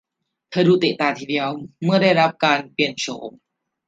[0.49, 1.49] เธอดูเตะตาทีเดียว
[1.83, 3.31] เมื่อได้รับการเปลี่ยนโฉม